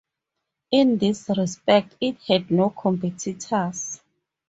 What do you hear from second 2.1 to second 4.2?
had no competitors.